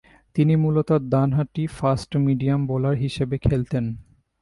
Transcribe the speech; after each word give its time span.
তিনি 0.35 0.53
মূলতঃ 0.55 0.97
ডানহাতি 1.09 1.63
ফাস্ট-মিডিয়াম 1.77 2.61
বোলার 2.67 2.95
হিসেবে 2.95 3.35
খেলতেন। 3.37 3.85